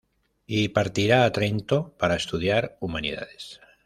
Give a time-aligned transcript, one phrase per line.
[0.47, 3.61] Y partirá a Trento para estudiar Humanidades.